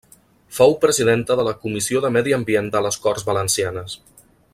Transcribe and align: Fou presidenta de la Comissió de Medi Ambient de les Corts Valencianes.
Fou 0.59 0.71
presidenta 0.85 1.35
de 1.39 1.45
la 1.47 1.53
Comissió 1.65 2.01
de 2.05 2.11
Medi 2.15 2.33
Ambient 2.41 2.71
de 2.77 2.81
les 2.87 2.99
Corts 3.05 3.27
Valencianes. 3.29 3.99